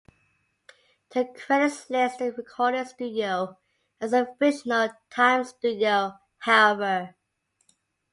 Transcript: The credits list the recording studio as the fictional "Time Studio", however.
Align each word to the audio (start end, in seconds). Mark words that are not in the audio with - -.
The 1.11 1.25
credits 1.25 1.87
list 1.91 2.17
the 2.17 2.31
recording 2.31 2.85
studio 2.85 3.59
as 3.99 4.09
the 4.09 4.33
fictional 4.39 4.89
"Time 5.11 5.43
Studio", 5.43 6.13
however. 6.39 7.13